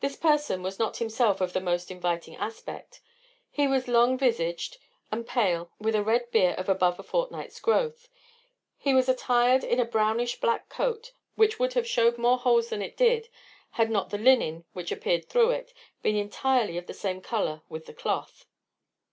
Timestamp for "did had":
12.96-13.88